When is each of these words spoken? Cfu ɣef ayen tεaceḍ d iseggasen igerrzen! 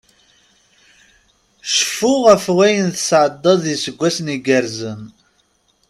Cfu 1.75 2.11
ɣef 2.25 2.45
ayen 2.65 2.89
tεaceḍ 2.95 3.33
d 3.63 3.65
iseggasen 3.75 4.33
igerrzen! 4.35 5.01